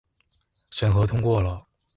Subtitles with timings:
[0.71, 1.67] 審核通過了